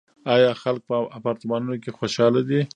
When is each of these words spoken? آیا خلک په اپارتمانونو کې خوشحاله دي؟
آیا 0.33 0.51
خلک 0.61 0.81
په 0.89 0.95
اپارتمانونو 1.17 1.75
کې 1.83 1.91
خوشحاله 1.97 2.41
دي؟ 2.49 2.61